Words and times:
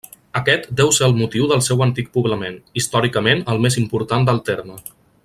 Aquest 0.37 0.63
deu 0.79 0.89
ser 0.99 1.03
el 1.07 1.13
motiu 1.19 1.45
del 1.51 1.61
seu 1.67 1.83
antic 1.87 2.09
poblament, 2.19 2.57
històricament 2.83 3.47
el 3.55 3.63
més 3.67 3.79
important 3.83 4.31
del 4.31 4.47
terme. 4.53 4.81